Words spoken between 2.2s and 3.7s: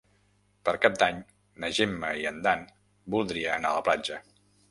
i en Dan voldria